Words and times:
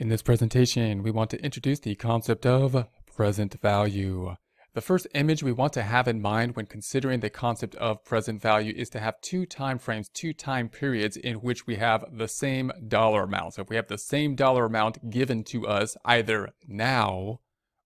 In 0.00 0.10
this 0.10 0.22
presentation, 0.22 1.02
we 1.02 1.10
want 1.10 1.28
to 1.30 1.42
introduce 1.44 1.80
the 1.80 1.96
concept 1.96 2.46
of 2.46 2.86
present 3.16 3.60
value. 3.60 4.36
The 4.74 4.80
first 4.80 5.08
image 5.12 5.42
we 5.42 5.50
want 5.50 5.72
to 5.72 5.82
have 5.82 6.06
in 6.06 6.22
mind 6.22 6.54
when 6.54 6.66
considering 6.66 7.18
the 7.18 7.30
concept 7.30 7.74
of 7.74 8.04
present 8.04 8.40
value 8.40 8.72
is 8.76 8.90
to 8.90 9.00
have 9.00 9.20
two 9.20 9.44
time 9.44 9.76
frames, 9.80 10.08
two 10.08 10.32
time 10.32 10.68
periods 10.68 11.16
in 11.16 11.38
which 11.38 11.66
we 11.66 11.76
have 11.76 12.04
the 12.12 12.28
same 12.28 12.70
dollar 12.86 13.24
amount. 13.24 13.54
So 13.54 13.62
if 13.62 13.70
we 13.70 13.74
have 13.74 13.88
the 13.88 13.98
same 13.98 14.36
dollar 14.36 14.66
amount 14.66 15.10
given 15.10 15.42
to 15.44 15.66
us 15.66 15.96
either 16.04 16.50
now 16.68 17.40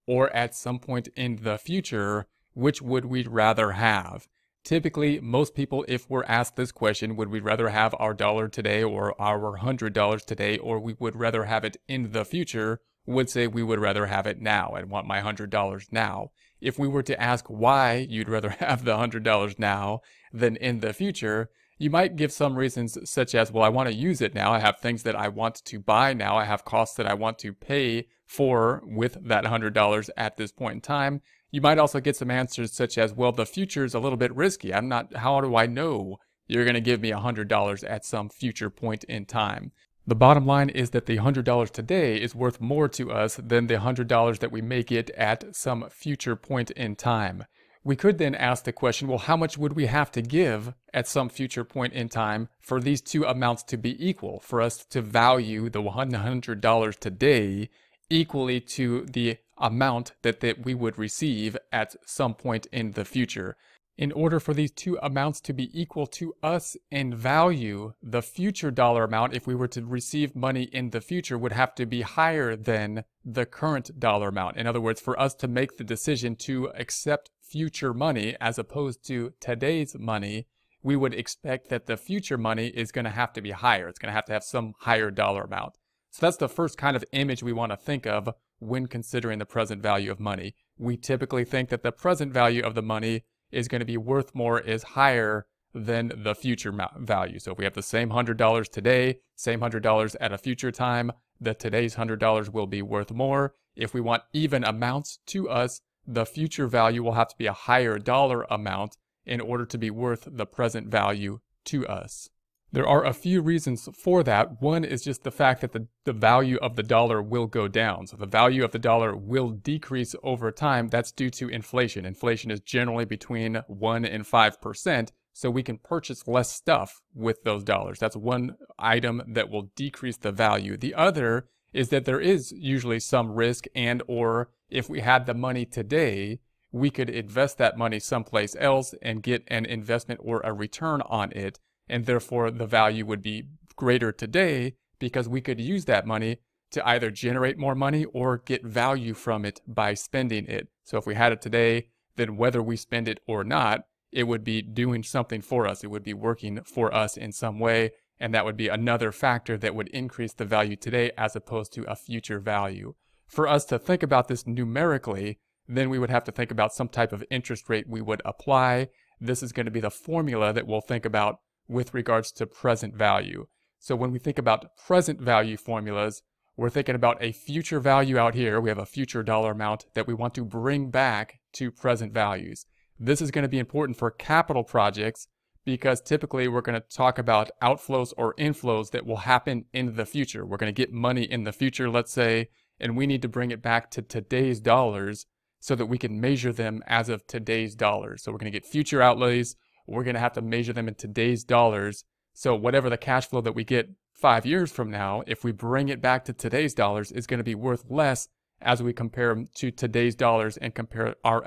or 0.06 0.28
at 0.36 0.54
some 0.54 0.80
point 0.80 1.08
in 1.16 1.36
the 1.36 1.56
future, 1.56 2.26
which 2.52 2.82
would 2.82 3.06
we 3.06 3.26
rather 3.26 3.72
have? 3.72 4.28
Typically, 4.64 5.20
most 5.20 5.54
people, 5.54 5.84
if 5.88 6.08
we're 6.08 6.24
asked 6.24 6.54
this 6.54 6.70
question, 6.70 7.16
would 7.16 7.28
we 7.28 7.40
rather 7.40 7.70
have 7.70 7.94
our 7.98 8.14
dollar 8.14 8.48
today 8.48 8.82
or 8.82 9.20
our 9.20 9.56
hundred 9.56 9.92
dollars 9.92 10.24
today, 10.24 10.56
or 10.56 10.78
we 10.78 10.94
would 11.00 11.16
rather 11.16 11.44
have 11.44 11.64
it 11.64 11.76
in 11.88 12.12
the 12.12 12.24
future, 12.24 12.80
would 13.04 13.28
say 13.28 13.48
we 13.48 13.62
would 13.62 13.80
rather 13.80 14.06
have 14.06 14.26
it 14.26 14.40
now 14.40 14.74
and 14.74 14.88
want 14.88 15.06
my 15.06 15.20
hundred 15.20 15.50
dollars 15.50 15.88
now. 15.90 16.30
If 16.60 16.78
we 16.78 16.86
were 16.86 17.02
to 17.02 17.20
ask 17.20 17.46
why 17.48 18.06
you'd 18.08 18.28
rather 18.28 18.50
have 18.60 18.84
the 18.84 18.96
hundred 18.96 19.24
dollars 19.24 19.58
now 19.58 20.00
than 20.32 20.54
in 20.56 20.78
the 20.78 20.92
future, 20.92 21.50
you 21.78 21.90
might 21.90 22.14
give 22.14 22.30
some 22.30 22.54
reasons 22.56 22.96
such 23.10 23.34
as, 23.34 23.50
well, 23.50 23.64
I 23.64 23.68
want 23.68 23.88
to 23.88 23.94
use 23.94 24.20
it 24.20 24.34
now. 24.34 24.52
I 24.52 24.60
have 24.60 24.78
things 24.78 25.02
that 25.02 25.16
I 25.16 25.26
want 25.26 25.56
to 25.64 25.80
buy 25.80 26.14
now. 26.14 26.36
I 26.36 26.44
have 26.44 26.64
costs 26.64 26.94
that 26.96 27.08
I 27.08 27.14
want 27.14 27.40
to 27.40 27.52
pay 27.52 28.06
for 28.24 28.80
with 28.86 29.18
that 29.26 29.44
$100 29.44 30.10
at 30.16 30.36
this 30.36 30.52
point 30.52 30.74
in 30.74 30.80
time. 30.80 31.20
You 31.52 31.60
might 31.60 31.78
also 31.78 32.00
get 32.00 32.16
some 32.16 32.30
answers 32.30 32.72
such 32.72 32.96
as, 32.96 33.12
well, 33.12 33.30
the 33.30 33.44
future 33.44 33.84
is 33.84 33.92
a 33.94 34.00
little 34.00 34.16
bit 34.16 34.34
risky. 34.34 34.72
I'm 34.72 34.88
not, 34.88 35.14
how 35.16 35.42
do 35.42 35.54
I 35.54 35.66
know 35.66 36.18
you're 36.48 36.64
going 36.64 36.74
to 36.74 36.80
give 36.80 37.02
me 37.02 37.10
$100 37.10 37.84
at 37.86 38.06
some 38.06 38.30
future 38.30 38.70
point 38.70 39.04
in 39.04 39.26
time? 39.26 39.72
The 40.06 40.14
bottom 40.14 40.46
line 40.46 40.70
is 40.70 40.90
that 40.90 41.04
the 41.04 41.18
$100 41.18 41.70
today 41.70 42.16
is 42.16 42.34
worth 42.34 42.58
more 42.58 42.88
to 42.88 43.12
us 43.12 43.36
than 43.36 43.66
the 43.66 43.74
$100 43.74 44.38
that 44.38 44.50
we 44.50 44.62
may 44.62 44.82
get 44.82 45.10
at 45.10 45.54
some 45.54 45.88
future 45.90 46.36
point 46.36 46.70
in 46.70 46.96
time. 46.96 47.44
We 47.84 47.96
could 47.96 48.16
then 48.16 48.34
ask 48.34 48.64
the 48.64 48.72
question, 48.72 49.06
well, 49.06 49.18
how 49.18 49.36
much 49.36 49.58
would 49.58 49.74
we 49.74 49.86
have 49.86 50.10
to 50.12 50.22
give 50.22 50.72
at 50.94 51.06
some 51.06 51.28
future 51.28 51.64
point 51.64 51.92
in 51.92 52.08
time 52.08 52.48
for 52.60 52.80
these 52.80 53.02
two 53.02 53.24
amounts 53.24 53.62
to 53.64 53.76
be 53.76 53.94
equal, 54.04 54.40
for 54.40 54.62
us 54.62 54.86
to 54.86 55.02
value 55.02 55.68
the 55.68 55.82
$100 55.82 56.98
today 56.98 57.68
equally 58.12 58.60
to 58.60 59.06
the 59.06 59.38
amount 59.58 60.12
that, 60.22 60.40
that 60.40 60.64
we 60.64 60.74
would 60.74 60.98
receive 60.98 61.56
at 61.72 61.96
some 62.04 62.34
point 62.34 62.66
in 62.72 62.92
the 62.92 63.04
future. 63.04 63.56
In 63.98 64.10
order 64.12 64.40
for 64.40 64.54
these 64.54 64.70
two 64.70 64.98
amounts 65.02 65.40
to 65.42 65.52
be 65.52 65.70
equal 65.78 66.06
to 66.08 66.34
us 66.42 66.76
in 66.90 67.14
value, 67.14 67.92
the 68.02 68.22
future 68.22 68.70
dollar 68.70 69.04
amount, 69.04 69.34
if 69.34 69.46
we 69.46 69.54
were 69.54 69.68
to 69.68 69.84
receive 69.84 70.34
money 70.34 70.64
in 70.64 70.90
the 70.90 71.00
future, 71.00 71.36
would 71.36 71.52
have 71.52 71.74
to 71.74 71.86
be 71.86 72.00
higher 72.00 72.56
than 72.56 73.04
the 73.24 73.44
current 73.44 73.98
dollar 73.98 74.28
amount. 74.28 74.56
In 74.56 74.66
other 74.66 74.80
words, 74.80 75.00
for 75.00 75.18
us 75.20 75.34
to 75.36 75.48
make 75.48 75.76
the 75.76 75.84
decision 75.84 76.36
to 76.36 76.70
accept 76.74 77.30
future 77.42 77.92
money 77.92 78.34
as 78.40 78.58
opposed 78.58 79.06
to 79.06 79.34
today's 79.40 79.94
money, 79.98 80.46
we 80.82 80.96
would 80.96 81.14
expect 81.14 81.68
that 81.68 81.86
the 81.86 81.98
future 81.98 82.38
money 82.38 82.68
is 82.68 82.92
going 82.92 83.04
to 83.04 83.10
have 83.10 83.32
to 83.34 83.42
be 83.42 83.50
higher. 83.50 83.88
It's 83.88 83.98
going 83.98 84.10
to 84.10 84.16
have 84.16 84.24
to 84.24 84.32
have 84.32 84.42
some 84.42 84.72
higher 84.80 85.10
dollar 85.10 85.42
amount. 85.42 85.74
So 86.12 86.26
that's 86.26 86.36
the 86.36 86.48
first 86.48 86.76
kind 86.76 86.94
of 86.94 87.04
image 87.12 87.42
we 87.42 87.54
want 87.54 87.72
to 87.72 87.76
think 87.76 88.06
of 88.06 88.34
when 88.58 88.86
considering 88.86 89.38
the 89.38 89.46
present 89.46 89.82
value 89.82 90.10
of 90.10 90.20
money. 90.20 90.54
We 90.76 90.98
typically 90.98 91.44
think 91.46 91.70
that 91.70 91.82
the 91.82 91.90
present 91.90 92.34
value 92.34 92.62
of 92.62 92.74
the 92.74 92.82
money 92.82 93.24
is 93.50 93.66
going 93.66 93.80
to 93.80 93.86
be 93.86 93.96
worth 93.96 94.34
more 94.34 94.60
is 94.60 94.82
higher 94.82 95.46
than 95.74 96.12
the 96.14 96.34
future 96.34 96.74
value. 96.98 97.38
So 97.38 97.52
if 97.52 97.58
we 97.58 97.64
have 97.64 97.72
the 97.72 97.82
same 97.82 98.10
$100 98.10 98.68
today, 98.68 99.20
same 99.36 99.60
$100 99.60 100.16
at 100.20 100.32
a 100.32 100.38
future 100.38 100.70
time, 100.70 101.12
the 101.40 101.54
today's 101.54 101.96
$100 101.96 102.50
will 102.50 102.66
be 102.66 102.82
worth 102.82 103.10
more. 103.10 103.54
If 103.74 103.94
we 103.94 104.02
want 104.02 104.22
even 104.34 104.64
amounts 104.64 105.18
to 105.28 105.48
us, 105.48 105.80
the 106.06 106.26
future 106.26 106.66
value 106.66 107.02
will 107.02 107.14
have 107.14 107.28
to 107.28 107.36
be 107.38 107.46
a 107.46 107.54
higher 107.54 107.98
dollar 107.98 108.42
amount 108.50 108.98
in 109.24 109.40
order 109.40 109.64
to 109.64 109.78
be 109.78 109.90
worth 109.90 110.28
the 110.30 110.44
present 110.44 110.88
value 110.88 111.40
to 111.64 111.86
us. 111.86 112.28
There 112.72 112.88
are 112.88 113.04
a 113.04 113.12
few 113.12 113.42
reasons 113.42 113.86
for 113.94 114.22
that. 114.22 114.62
One 114.62 114.82
is 114.82 115.04
just 115.04 115.24
the 115.24 115.30
fact 115.30 115.60
that 115.60 115.72
the, 115.72 115.88
the 116.04 116.14
value 116.14 116.56
of 116.62 116.74
the 116.74 116.82
dollar 116.82 117.20
will 117.20 117.46
go 117.46 117.68
down. 117.68 118.06
So 118.06 118.16
the 118.16 118.24
value 118.24 118.64
of 118.64 118.70
the 118.72 118.78
dollar 118.78 119.14
will 119.14 119.50
decrease 119.50 120.14
over 120.22 120.50
time. 120.50 120.88
That's 120.88 121.12
due 121.12 121.28
to 121.30 121.50
inflation. 121.50 122.06
Inflation 122.06 122.50
is 122.50 122.60
generally 122.60 123.04
between 123.04 123.62
1 123.66 124.04
and 124.06 124.24
5%. 124.24 125.12
So 125.34 125.50
we 125.50 125.62
can 125.62 125.78
purchase 125.78 126.26
less 126.26 126.50
stuff 126.50 127.02
with 127.14 127.42
those 127.44 127.62
dollars. 127.62 127.98
That's 127.98 128.16
one 128.16 128.56
item 128.78 129.22
that 129.28 129.50
will 129.50 129.70
decrease 129.76 130.16
the 130.16 130.32
value. 130.32 130.78
The 130.78 130.94
other 130.94 131.48
is 131.74 131.90
that 131.90 132.06
there 132.06 132.20
is 132.20 132.52
usually 132.52 133.00
some 133.00 133.32
risk 133.32 133.66
and 133.74 134.02
or 134.06 134.50
if 134.70 134.88
we 134.88 135.00
had 135.00 135.26
the 135.26 135.34
money 135.34 135.66
today, 135.66 136.40
we 136.70 136.88
could 136.88 137.10
invest 137.10 137.58
that 137.58 137.76
money 137.76 137.98
someplace 137.98 138.56
else 138.58 138.94
and 139.02 139.22
get 139.22 139.44
an 139.48 139.66
investment 139.66 140.20
or 140.22 140.40
a 140.40 140.54
return 140.54 141.02
on 141.02 141.32
it 141.32 141.58
and 141.88 142.06
therefore 142.06 142.50
the 142.50 142.66
value 142.66 143.04
would 143.06 143.22
be 143.22 143.44
greater 143.76 144.12
today 144.12 144.74
because 144.98 145.28
we 145.28 145.40
could 145.40 145.60
use 145.60 145.84
that 145.86 146.06
money 146.06 146.38
to 146.70 146.86
either 146.88 147.10
generate 147.10 147.58
more 147.58 147.74
money 147.74 148.04
or 148.06 148.38
get 148.38 148.64
value 148.64 149.14
from 149.14 149.44
it 149.44 149.60
by 149.66 149.94
spending 149.94 150.46
it. 150.46 150.68
So 150.84 150.96
if 150.98 151.06
we 151.06 151.14
had 151.14 151.32
it 151.32 151.42
today, 151.42 151.88
then 152.16 152.36
whether 152.36 152.62
we 152.62 152.76
spend 152.76 153.08
it 153.08 153.20
or 153.26 153.44
not, 153.44 153.84
it 154.10 154.24
would 154.24 154.44
be 154.44 154.62
doing 154.62 155.02
something 155.02 155.40
for 155.40 155.66
us. 155.66 155.82
It 155.82 155.90
would 155.90 156.02
be 156.02 156.14
working 156.14 156.62
for 156.64 156.94
us 156.94 157.16
in 157.16 157.32
some 157.32 157.58
way. 157.58 157.92
And 158.20 158.32
that 158.34 158.44
would 158.44 158.56
be 158.56 158.68
another 158.68 159.10
factor 159.10 159.56
that 159.58 159.74
would 159.74 159.88
increase 159.88 160.32
the 160.32 160.44
value 160.44 160.76
today 160.76 161.10
as 161.18 161.34
opposed 161.34 161.72
to 161.74 161.90
a 161.90 161.96
future 161.96 162.38
value. 162.38 162.94
For 163.26 163.48
us 163.48 163.64
to 163.66 163.78
think 163.78 164.02
about 164.02 164.28
this 164.28 164.46
numerically, 164.46 165.38
then 165.66 165.90
we 165.90 165.98
would 165.98 166.10
have 166.10 166.24
to 166.24 166.32
think 166.32 166.50
about 166.50 166.74
some 166.74 166.88
type 166.88 167.12
of 167.12 167.24
interest 167.30 167.68
rate 167.68 167.88
we 167.88 168.00
would 168.00 168.22
apply. 168.24 168.88
This 169.20 169.42
is 169.42 169.52
going 169.52 169.66
to 169.66 169.72
be 169.72 169.80
the 169.80 169.90
formula 169.90 170.52
that 170.52 170.66
we'll 170.66 170.82
think 170.82 171.04
about 171.04 171.40
with 171.68 171.94
regards 171.94 172.32
to 172.32 172.46
present 172.46 172.94
value. 172.94 173.46
So 173.78 173.96
when 173.96 174.12
we 174.12 174.18
think 174.18 174.38
about 174.38 174.76
present 174.76 175.20
value 175.20 175.56
formulas, 175.56 176.22
we're 176.56 176.70
thinking 176.70 176.94
about 176.94 177.22
a 177.22 177.32
future 177.32 177.80
value 177.80 178.18
out 178.18 178.34
here. 178.34 178.60
We 178.60 178.68
have 178.68 178.78
a 178.78 178.86
future 178.86 179.22
dollar 179.22 179.52
amount 179.52 179.86
that 179.94 180.06
we 180.06 180.14
want 180.14 180.34
to 180.34 180.44
bring 180.44 180.90
back 180.90 181.40
to 181.54 181.70
present 181.70 182.12
values. 182.12 182.66
This 182.98 183.22
is 183.22 183.30
going 183.30 183.42
to 183.42 183.48
be 183.48 183.58
important 183.58 183.98
for 183.98 184.10
capital 184.10 184.62
projects 184.62 185.26
because 185.64 186.00
typically 186.00 186.48
we're 186.48 186.60
going 186.60 186.80
to 186.80 186.96
talk 186.96 187.18
about 187.18 187.50
outflows 187.62 188.12
or 188.16 188.34
inflows 188.34 188.90
that 188.90 189.06
will 189.06 189.18
happen 189.18 189.64
in 189.72 189.96
the 189.96 190.06
future. 190.06 190.44
We're 190.44 190.56
going 190.56 190.72
to 190.72 190.80
get 190.80 190.92
money 190.92 191.22
in 191.22 191.44
the 191.44 191.52
future, 191.52 191.88
let's 191.88 192.12
say, 192.12 192.48
and 192.78 192.96
we 192.96 193.06
need 193.06 193.22
to 193.22 193.28
bring 193.28 193.50
it 193.50 193.62
back 193.62 193.90
to 193.92 194.02
today's 194.02 194.60
dollars 194.60 195.26
so 195.60 195.74
that 195.76 195.86
we 195.86 195.98
can 195.98 196.20
measure 196.20 196.52
them 196.52 196.82
as 196.86 197.08
of 197.08 197.26
today's 197.26 197.74
dollars. 197.74 198.22
So 198.22 198.32
we're 198.32 198.38
going 198.38 198.52
to 198.52 198.58
get 198.58 198.66
future 198.66 199.00
outlays 199.00 199.56
we're 199.86 200.04
going 200.04 200.14
to 200.14 200.20
have 200.20 200.32
to 200.34 200.42
measure 200.42 200.72
them 200.72 200.88
in 200.88 200.94
today's 200.94 201.44
dollars. 201.44 202.04
So 202.32 202.54
whatever 202.54 202.88
the 202.88 202.96
cash 202.96 203.28
flow 203.28 203.40
that 203.40 203.54
we 203.54 203.64
get 203.64 203.90
five 204.12 204.46
years 204.46 204.70
from 204.70 204.90
now, 204.90 205.22
if 205.26 205.44
we 205.44 205.52
bring 205.52 205.88
it 205.88 206.00
back 206.00 206.24
to 206.24 206.32
today's 206.32 206.74
dollars, 206.74 207.12
is 207.12 207.26
going 207.26 207.38
to 207.38 207.44
be 207.44 207.54
worth 207.54 207.84
less 207.88 208.28
as 208.60 208.82
we 208.82 208.92
compare 208.92 209.34
them 209.34 209.48
to 209.54 209.70
today's 209.70 210.14
dollars 210.14 210.56
and 210.56 210.74
compare 210.74 211.16
our 211.24 211.44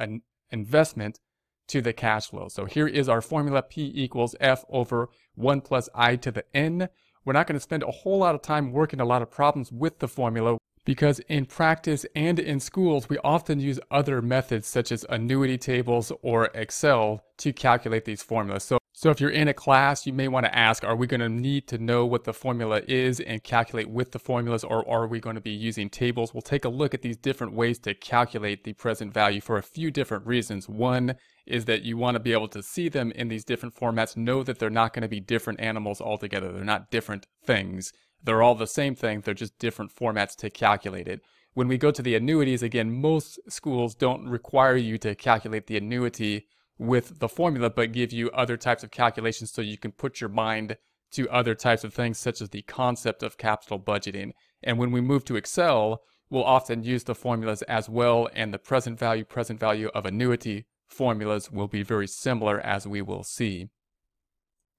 investment 0.51 1.19
to 1.67 1.81
the 1.81 1.93
cash 1.93 2.27
flow. 2.27 2.47
So 2.47 2.65
here 2.65 2.87
is 2.87 3.09
our 3.09 3.21
formula 3.21 3.63
P 3.63 3.91
equals 3.95 4.35
F 4.39 4.63
over 4.69 5.09
1 5.35 5.61
plus 5.61 5.89
I 5.95 6.15
to 6.17 6.31
the 6.31 6.45
N. 6.53 6.89
We're 7.23 7.33
not 7.33 7.47
going 7.47 7.55
to 7.55 7.63
spend 7.63 7.83
a 7.83 7.91
whole 7.91 8.19
lot 8.19 8.35
of 8.35 8.41
time 8.41 8.71
working 8.71 8.99
a 8.99 9.05
lot 9.05 9.21
of 9.21 9.31
problems 9.31 9.71
with 9.71 9.99
the 9.99 10.07
formula 10.07 10.57
because 10.85 11.19
in 11.27 11.45
practice 11.45 12.05
and 12.15 12.39
in 12.39 12.59
schools, 12.59 13.09
we 13.09 13.17
often 13.23 13.59
use 13.59 13.79
other 13.91 14.21
methods 14.21 14.67
such 14.67 14.91
as 14.91 15.05
annuity 15.09 15.57
tables 15.57 16.11
or 16.21 16.45
Excel 16.53 17.21
to 17.37 17.51
calculate 17.51 18.05
these 18.05 18.23
formulas. 18.23 18.63
So, 18.63 18.77
so 18.93 19.09
if 19.09 19.19
you're 19.19 19.29
in 19.31 19.49
a 19.49 19.53
class, 19.53 20.05
you 20.05 20.13
may 20.13 20.29
want 20.29 20.45
to 20.45 20.55
ask, 20.55 20.85
are 20.85 20.95
we 20.95 21.07
going 21.07 21.19
to 21.19 21.27
need 21.27 21.67
to 21.67 21.77
know 21.77 22.05
what 22.05 22.23
the 22.23 22.33
formula 22.33 22.81
is 22.87 23.19
and 23.19 23.43
calculate 23.43 23.89
with 23.89 24.11
the 24.11 24.19
formulas, 24.19 24.63
or 24.63 24.87
are 24.87 25.05
we 25.05 25.19
going 25.19 25.35
to 25.35 25.41
be 25.41 25.51
using 25.51 25.89
tables? 25.89 26.33
We'll 26.33 26.41
take 26.41 26.63
a 26.63 26.69
look 26.69 26.93
at 26.93 27.01
these 27.01 27.17
different 27.17 27.53
ways 27.53 27.79
to 27.79 27.93
calculate 27.93 28.63
the 28.63 28.73
present 28.73 29.13
value 29.13 29.41
for 29.41 29.57
a 29.57 29.63
few 29.63 29.91
different 29.91 30.25
reasons. 30.25 30.69
One 30.69 31.15
is 31.45 31.65
that 31.65 31.81
you 31.81 31.97
want 31.97 32.15
to 32.15 32.19
be 32.19 32.31
able 32.31 32.47
to 32.49 32.63
see 32.63 32.87
them 32.87 33.11
in 33.11 33.27
these 33.27 33.43
different 33.43 33.75
formats, 33.75 34.15
know 34.15 34.43
that 34.43 34.59
they're 34.59 34.69
not 34.69 34.93
going 34.93 35.01
to 35.01 35.09
be 35.09 35.19
different 35.19 35.59
animals 35.59 35.99
altogether. 35.99 36.51
They're 36.51 36.63
not 36.63 36.89
different 36.89 37.27
things. 37.45 37.91
They're 38.23 38.41
all 38.41 38.55
the 38.55 38.67
same 38.67 38.95
thing, 38.95 39.21
they're 39.21 39.33
just 39.33 39.59
different 39.59 39.95
formats 39.95 40.35
to 40.37 40.49
calculate 40.49 41.07
it. 41.07 41.21
When 41.53 41.67
we 41.67 41.77
go 41.77 41.91
to 41.91 42.01
the 42.01 42.15
annuities, 42.15 42.63
again, 42.63 42.91
most 42.91 43.39
schools 43.47 43.95
don't 43.95 44.27
require 44.27 44.75
you 44.75 44.97
to 44.99 45.15
calculate 45.15 45.67
the 45.67 45.77
annuity 45.77 46.47
with 46.77 47.19
the 47.19 47.29
formula, 47.29 47.69
but 47.69 47.93
give 47.93 48.11
you 48.11 48.29
other 48.31 48.57
types 48.57 48.83
of 48.83 48.91
calculations 48.91 49.51
so 49.51 49.61
you 49.61 49.77
can 49.77 49.91
put 49.91 50.19
your 50.19 50.29
mind 50.29 50.77
to 51.11 51.29
other 51.29 51.55
types 51.55 51.83
of 51.83 51.93
things, 51.93 52.17
such 52.17 52.41
as 52.41 52.49
the 52.49 52.63
concept 52.63 53.23
of 53.23 53.37
capital 53.37 53.79
budgeting. 53.79 54.31
And 54.61 54.77
when 54.77 54.91
we 54.91 54.99
move 54.99 55.23
to 55.25 55.37
Excel, 55.37 56.01
we'll 56.29 56.43
often 56.43 56.83
use 56.83 57.05
the 57.05 57.15
formulas 57.15 57.61
as 57.63 57.87
well, 57.87 58.27
and 58.33 58.53
the 58.53 58.59
present 58.59 58.99
value, 58.99 59.23
present 59.23 59.59
value 59.59 59.89
of 59.95 60.05
annuity 60.05 60.65
formulas 60.87 61.51
will 61.51 61.67
be 61.67 61.83
very 61.83 62.07
similar 62.07 62.59
as 62.59 62.85
we 62.85 63.01
will 63.01 63.23
see. 63.23 63.69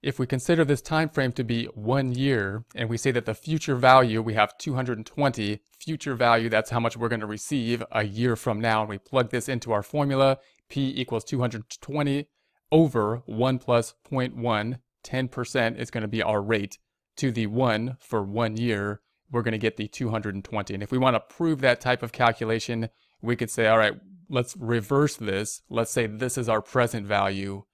If 0.02 0.18
we 0.18 0.26
consider 0.26 0.64
this 0.64 0.82
time 0.82 1.08
frame 1.08 1.32
to 1.32 1.44
be 1.44 1.64
one 1.74 2.12
year, 2.12 2.64
and 2.74 2.88
we 2.88 2.96
say 2.96 3.10
that 3.12 3.24
the 3.24 3.34
future 3.34 3.74
value, 3.74 4.22
we 4.22 4.34
have 4.34 4.56
220 4.58 5.60
future 5.80 6.14
value. 6.14 6.48
That's 6.48 6.70
how 6.70 6.80
much 6.80 6.96
we're 6.96 7.08
going 7.08 7.20
to 7.20 7.26
receive 7.26 7.82
a 7.90 8.04
year 8.04 8.36
from 8.36 8.60
now. 8.60 8.82
And 8.82 8.90
we 8.90 8.98
plug 8.98 9.30
this 9.30 9.48
into 9.48 9.72
our 9.72 9.82
formula. 9.82 10.38
P 10.68 10.92
equals 10.96 11.24
220 11.24 12.28
over 12.70 13.22
1 13.26 13.58
plus 13.58 13.94
0.1. 14.10 14.78
10% 15.04 15.78
is 15.78 15.90
going 15.90 16.02
to 16.02 16.08
be 16.08 16.22
our 16.22 16.42
rate 16.42 16.78
to 17.16 17.30
the 17.30 17.46
1 17.46 17.96
for 18.00 18.22
one 18.22 18.56
year. 18.56 19.00
We're 19.30 19.42
going 19.42 19.52
to 19.52 19.58
get 19.58 19.76
the 19.76 19.88
220. 19.88 20.74
And 20.74 20.82
if 20.82 20.92
we 20.92 20.98
want 20.98 21.14
to 21.14 21.34
prove 21.34 21.60
that 21.60 21.80
type 21.80 22.02
of 22.02 22.12
calculation, 22.12 22.90
we 23.22 23.36
could 23.36 23.50
say, 23.50 23.66
all 23.66 23.78
right, 23.78 23.94
let's 24.28 24.56
reverse 24.56 25.16
this. 25.16 25.62
Let's 25.68 25.90
say 25.90 26.06
this 26.06 26.36
is 26.36 26.48
our 26.48 26.60
present 26.60 27.06
value. 27.06 27.64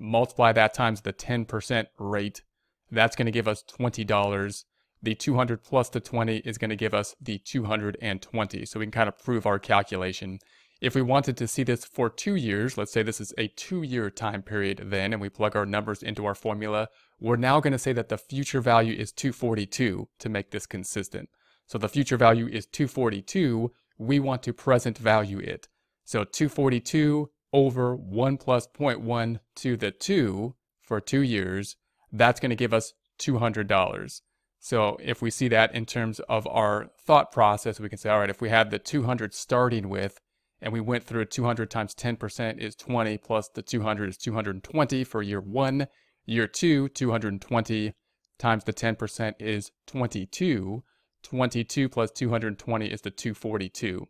Multiply 0.00 0.52
that 0.52 0.74
times 0.74 1.02
the 1.02 1.12
10% 1.12 1.86
rate. 1.98 2.42
That's 2.90 3.14
going 3.14 3.26
to 3.26 3.32
give 3.32 3.46
us 3.46 3.62
$20 3.62 4.64
the 5.02 5.14
200 5.14 5.62
plus 5.62 5.88
the 5.88 6.00
20 6.00 6.38
is 6.38 6.58
going 6.58 6.70
to 6.70 6.76
give 6.76 6.94
us 6.94 7.16
the 7.20 7.38
220. 7.38 8.66
So 8.66 8.78
we 8.78 8.86
can 8.86 8.92
kind 8.92 9.08
of 9.08 9.18
prove 9.18 9.46
our 9.46 9.58
calculation. 9.58 10.38
If 10.80 10.94
we 10.94 11.02
wanted 11.02 11.36
to 11.38 11.48
see 11.48 11.62
this 11.62 11.84
for 11.84 12.08
two 12.08 12.36
years, 12.36 12.78
let's 12.78 12.92
say 12.92 13.02
this 13.02 13.20
is 13.20 13.34
a 13.36 13.48
two-year 13.48 14.10
time 14.10 14.42
period 14.42 14.82
then, 14.86 15.12
and 15.12 15.20
we 15.20 15.28
plug 15.28 15.56
our 15.56 15.66
numbers 15.66 16.02
into 16.02 16.24
our 16.26 16.34
formula, 16.34 16.88
we're 17.18 17.36
now 17.36 17.60
going 17.60 17.72
to 17.72 17.78
say 17.78 17.92
that 17.92 18.08
the 18.08 18.18
future 18.18 18.60
value 18.60 18.94
is 18.94 19.12
242 19.12 20.08
to 20.18 20.28
make 20.28 20.50
this 20.50 20.66
consistent. 20.66 21.28
So 21.66 21.78
the 21.78 21.88
future 21.88 22.16
value 22.16 22.46
is 22.46 22.66
242. 22.66 23.72
We 23.98 24.20
want 24.20 24.42
to 24.44 24.52
present 24.52 24.98
value 24.98 25.38
it. 25.38 25.68
So 26.04 26.24
242 26.24 27.30
over 27.52 27.94
1 27.94 28.36
plus 28.36 28.66
0.1 28.68 29.40
to 29.56 29.76
the 29.76 29.90
2 29.90 30.54
for 30.80 31.00
two 31.00 31.22
years, 31.22 31.76
that's 32.12 32.40
going 32.40 32.50
to 32.50 32.56
give 32.56 32.74
us 32.74 32.92
$200. 33.18 34.20
So 34.58 34.98
if 35.02 35.22
we 35.22 35.30
see 35.30 35.48
that 35.48 35.74
in 35.74 35.86
terms 35.86 36.20
of 36.20 36.46
our 36.46 36.90
thought 37.06 37.32
process, 37.32 37.80
we 37.80 37.88
can 37.88 37.98
say, 37.98 38.10
all 38.10 38.20
right, 38.20 38.30
if 38.30 38.40
we 38.40 38.50
had 38.50 38.70
the 38.70 38.78
200 38.78 39.32
starting 39.34 39.88
with, 39.88 40.20
and 40.60 40.72
we 40.72 40.80
went 40.80 41.04
through 41.04 41.24
200 41.24 41.70
times 41.70 41.94
10% 41.94 42.58
is 42.58 42.76
20, 42.76 43.18
plus 43.18 43.48
the 43.48 43.62
200 43.62 44.10
is 44.10 44.16
220 44.18 45.04
for 45.04 45.22
year 45.22 45.40
one. 45.40 45.86
Year 46.26 46.46
two, 46.46 46.88
220 46.90 47.94
times 48.38 48.64
the 48.64 48.72
10% 48.72 49.34
is 49.40 49.72
22. 49.86 50.84
22 51.22 51.88
plus 51.88 52.10
220 52.10 52.86
is 52.86 53.00
the 53.00 53.10
242. 53.10 54.06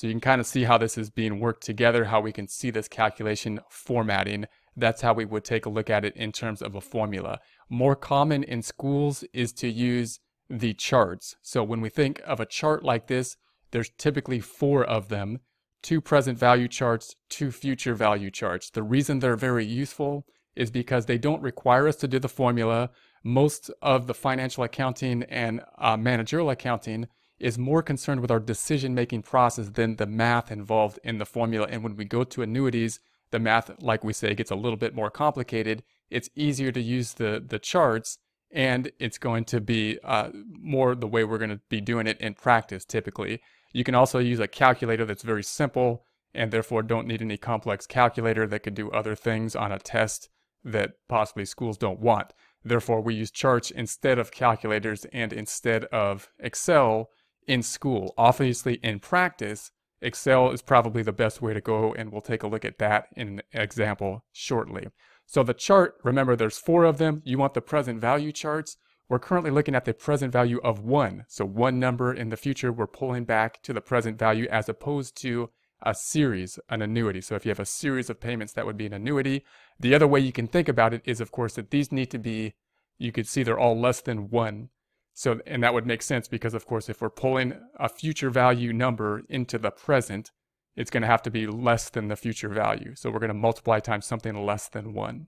So 0.00 0.06
you 0.06 0.14
can 0.14 0.20
kind 0.20 0.40
of 0.40 0.46
see 0.46 0.64
how 0.64 0.78
this 0.78 0.96
is 0.96 1.10
being 1.10 1.40
worked 1.40 1.62
together, 1.62 2.06
how 2.06 2.22
we 2.22 2.32
can 2.32 2.48
see 2.48 2.70
this 2.70 2.88
calculation 2.88 3.60
formatting. 3.68 4.46
That's 4.74 5.02
how 5.02 5.12
we 5.12 5.26
would 5.26 5.44
take 5.44 5.66
a 5.66 5.68
look 5.68 5.90
at 5.90 6.06
it 6.06 6.16
in 6.16 6.32
terms 6.32 6.62
of 6.62 6.74
a 6.74 6.80
formula 6.80 7.38
more 7.70 7.94
common 7.94 8.42
in 8.42 8.60
schools 8.60 9.24
is 9.32 9.52
to 9.52 9.70
use 9.70 10.18
the 10.50 10.74
charts. 10.74 11.36
So 11.40 11.62
when 11.62 11.80
we 11.80 11.88
think 11.88 12.20
of 12.26 12.40
a 12.40 12.46
chart 12.46 12.84
like 12.84 13.06
this, 13.06 13.36
there's 13.70 13.90
typically 13.96 14.40
four 14.40 14.84
of 14.84 15.08
them, 15.08 15.38
two 15.82 16.00
present 16.00 16.36
value 16.36 16.66
charts, 16.66 17.14
two 17.28 17.52
future 17.52 17.94
value 17.94 18.30
charts. 18.30 18.70
The 18.70 18.82
reason 18.82 19.20
they're 19.20 19.36
very 19.36 19.64
useful 19.64 20.26
is 20.56 20.72
because 20.72 21.06
they 21.06 21.18
don't 21.18 21.42
require 21.42 21.86
us 21.86 21.96
to 21.96 22.08
do 22.08 22.18
the 22.18 22.28
formula. 22.28 22.90
Most 23.22 23.70
of 23.80 24.08
the 24.08 24.14
financial 24.14 24.64
accounting 24.64 25.22
and 25.24 25.60
uh, 25.78 25.96
managerial 25.96 26.50
accounting 26.50 27.06
is 27.40 27.58
more 27.58 27.82
concerned 27.82 28.20
with 28.20 28.30
our 28.30 28.40
decision-making 28.40 29.22
process 29.22 29.70
than 29.70 29.96
the 29.96 30.06
math 30.06 30.52
involved 30.52 30.98
in 31.02 31.18
the 31.18 31.26
formula. 31.26 31.66
And 31.70 31.82
when 31.82 31.96
we 31.96 32.04
go 32.04 32.24
to 32.24 32.42
annuities, 32.42 33.00
the 33.30 33.38
math, 33.38 33.70
like 33.82 34.04
we 34.04 34.12
say, 34.12 34.34
gets 34.34 34.50
a 34.50 34.56
little 34.56 34.76
bit 34.76 34.94
more 34.94 35.10
complicated 35.10 35.82
it's 36.10 36.28
easier 36.34 36.72
to 36.72 36.80
use 36.80 37.14
the, 37.14 37.42
the 37.46 37.58
charts 37.58 38.18
and 38.52 38.90
it's 38.98 39.18
going 39.18 39.44
to 39.44 39.60
be 39.60 39.98
uh, 40.02 40.30
more 40.50 40.94
the 40.94 41.06
way 41.06 41.22
we're 41.22 41.38
going 41.38 41.50
to 41.50 41.60
be 41.68 41.80
doing 41.80 42.06
it 42.06 42.20
in 42.20 42.34
practice 42.34 42.84
typically. 42.84 43.40
You 43.72 43.84
can 43.84 43.94
also 43.94 44.18
use 44.18 44.40
a 44.40 44.48
calculator 44.48 45.04
that's 45.04 45.22
very 45.22 45.44
simple 45.44 46.04
and 46.34 46.50
therefore 46.50 46.82
don't 46.82 47.06
need 47.06 47.22
any 47.22 47.36
complex 47.36 47.86
calculator 47.86 48.46
that 48.48 48.60
could 48.64 48.74
do 48.74 48.90
other 48.90 49.14
things 49.14 49.54
on 49.54 49.70
a 49.70 49.78
test 49.78 50.28
that 50.64 50.94
possibly 51.08 51.44
schools 51.44 51.78
don't 51.78 52.00
want. 52.00 52.32
Therefore, 52.62 53.00
we 53.00 53.14
use 53.14 53.30
charts 53.30 53.70
instead 53.70 54.18
of 54.18 54.30
calculators 54.30 55.06
and 55.12 55.32
instead 55.32 55.84
of 55.86 56.28
Excel 56.38 57.08
in 57.50 57.64
school. 57.64 58.14
Obviously, 58.16 58.74
in 58.74 59.00
practice, 59.00 59.72
Excel 60.00 60.52
is 60.52 60.62
probably 60.62 61.02
the 61.02 61.12
best 61.12 61.42
way 61.42 61.52
to 61.52 61.60
go, 61.60 61.92
and 61.92 62.12
we'll 62.12 62.20
take 62.20 62.44
a 62.44 62.46
look 62.46 62.64
at 62.64 62.78
that 62.78 63.08
in 63.16 63.40
an 63.52 63.60
example 63.60 64.24
shortly. 64.32 64.86
So 65.26 65.42
the 65.42 65.52
chart, 65.52 65.96
remember 66.04 66.36
there's 66.36 66.58
four 66.58 66.84
of 66.84 66.98
them. 66.98 67.22
You 67.24 67.38
want 67.38 67.54
the 67.54 67.60
present 67.60 68.00
value 68.00 68.30
charts. 68.30 68.76
We're 69.08 69.18
currently 69.18 69.50
looking 69.50 69.74
at 69.74 69.84
the 69.84 69.92
present 69.92 70.32
value 70.32 70.60
of 70.62 70.78
one. 70.78 71.24
So 71.28 71.44
one 71.44 71.80
number 71.80 72.14
in 72.14 72.28
the 72.28 72.36
future, 72.36 72.72
we're 72.72 72.86
pulling 72.86 73.24
back 73.24 73.60
to 73.62 73.72
the 73.72 73.80
present 73.80 74.16
value 74.16 74.46
as 74.48 74.68
opposed 74.68 75.20
to 75.22 75.50
a 75.82 75.92
series, 75.92 76.60
an 76.68 76.82
annuity. 76.82 77.20
So 77.20 77.34
if 77.34 77.44
you 77.44 77.50
have 77.50 77.58
a 77.58 77.66
series 77.66 78.08
of 78.08 78.20
payments, 78.20 78.52
that 78.52 78.64
would 78.64 78.76
be 78.76 78.86
an 78.86 78.92
annuity. 78.92 79.44
The 79.80 79.96
other 79.96 80.06
way 80.06 80.20
you 80.20 80.32
can 80.32 80.46
think 80.46 80.68
about 80.68 80.94
it 80.94 81.02
is, 81.04 81.20
of 81.20 81.32
course, 81.32 81.54
that 81.54 81.72
these 81.72 81.90
need 81.90 82.12
to 82.12 82.18
be, 82.18 82.54
you 82.96 83.10
could 83.10 83.26
see 83.26 83.42
they're 83.42 83.58
all 83.58 83.78
less 83.78 84.00
than 84.00 84.30
one. 84.30 84.68
So, 85.14 85.40
and 85.46 85.62
that 85.62 85.74
would 85.74 85.86
make 85.86 86.02
sense 86.02 86.28
because, 86.28 86.54
of 86.54 86.66
course, 86.66 86.88
if 86.88 87.00
we're 87.00 87.10
pulling 87.10 87.54
a 87.76 87.88
future 87.88 88.30
value 88.30 88.72
number 88.72 89.22
into 89.28 89.58
the 89.58 89.70
present, 89.70 90.30
it's 90.76 90.90
going 90.90 91.02
to 91.02 91.08
have 91.08 91.22
to 91.22 91.30
be 91.30 91.46
less 91.46 91.90
than 91.90 92.08
the 92.08 92.16
future 92.16 92.48
value. 92.48 92.94
So 92.94 93.10
we're 93.10 93.18
going 93.18 93.28
to 93.28 93.34
multiply 93.34 93.80
times 93.80 94.06
something 94.06 94.46
less 94.46 94.68
than 94.68 94.94
1. 94.94 95.26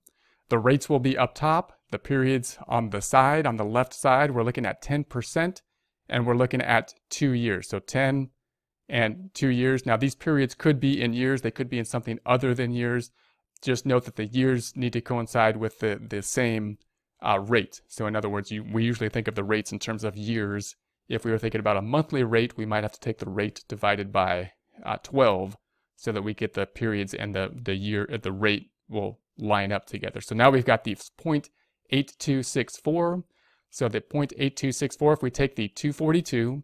The 0.49 0.59
rates 0.59 0.89
will 0.89 0.99
be 0.99 1.19
up 1.19 1.35
top, 1.35 1.79
the 1.91 1.99
periods 1.99 2.59
on 2.69 2.91
the 2.91 3.01
side, 3.01 3.47
on 3.47 3.57
the 3.57 3.65
left 3.65 3.95
side, 3.95 4.31
we're 4.31 4.43
looking 4.43 4.67
at 4.67 4.83
10%, 4.83 5.61
and 6.09 6.27
we're 6.27 6.37
looking 6.37 6.61
at 6.61 6.95
two 7.11 7.33
years. 7.33 7.69
So 7.69 7.79
10 7.79 8.31
and 8.89 9.31
two 9.35 9.49
years. 9.49 9.87
Now 9.87 9.97
these 9.97 10.15
periods 10.15 10.55
could 10.55 10.79
be 10.81 11.01
in 11.01 11.13
years, 11.13 11.43
they 11.43 11.51
could 11.51 11.71
be 11.71 11.79
in 11.79 11.85
something 11.85 12.19
other 12.27 12.55
than 12.55 12.73
years. 12.73 13.11
Just 13.63 13.87
note 13.87 14.05
that 14.05 14.17
the 14.17 14.27
years 14.27 14.77
need 14.77 14.93
to 14.93 15.01
coincide 15.01 15.57
with 15.57 15.79
the, 15.79 16.01
the 16.07 16.23
same 16.23 16.79
uh, 17.23 17.41
rate. 17.41 17.81
So 17.89 18.07
in 18.07 18.17
other 18.17 18.29
words, 18.29 18.51
you, 18.51 18.65
we 18.65 18.85
usually 18.85 19.09
think 19.09 19.29
of 19.29 19.35
the 19.35 19.45
rates 19.45 19.73
in 19.73 19.79
terms 19.79 20.05
of 20.05 20.17
years. 20.17 20.77
If 21.09 21.25
we 21.25 21.31
were 21.31 21.39
thinking 21.39 21.61
about 21.61 21.77
a 21.77 21.83
monthly 21.83 22.25
rate, 22.25 22.57
we 22.57 22.67
might 22.67 22.85
have 22.85 22.93
to 22.93 23.01
take 23.01 23.19
the 23.19 23.31
rate 23.31 23.65
divided 23.69 24.13
by 24.13 24.53
uh, 24.85 24.97
12 25.03 25.57
so 25.97 26.13
that 26.13 26.23
we 26.23 26.35
get 26.35 26.55
the 26.55 26.67
periods 26.67 27.15
and 27.15 27.35
the, 27.35 27.51
the 27.55 27.75
year, 27.75 28.09
uh, 28.13 28.17
the 28.17 28.33
rate 28.33 28.71
will 28.89 29.21
line 29.39 29.73
up 29.73 29.87
together. 29.87 30.21
So 30.21 30.35
now 30.35 30.51
we've 30.51 30.65
got 30.65 30.85
the 30.85 30.97
0.8264. 30.97 33.25
So 33.71 33.89
the 33.89 34.01
0.8264, 34.01 35.13
if 35.15 35.23
we 35.23 35.31
take 35.31 35.57
the 35.57 35.69
242 35.69 36.63